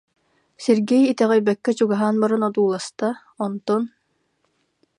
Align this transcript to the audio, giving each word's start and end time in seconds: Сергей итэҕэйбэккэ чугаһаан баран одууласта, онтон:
Сергей 0.63 1.03
итэҕэйбэккэ 1.11 1.71
чугаһаан 1.77 2.15
баран 2.21 2.43
одууласта, 2.47 3.09
онтон: 3.45 3.83